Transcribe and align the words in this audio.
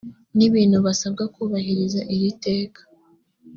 n 0.37 0.39
ibintu 0.47 0.77
basabwe 0.85 1.23
kubahiriza 1.33 2.01
iri 2.13 2.31
teka 2.43 2.81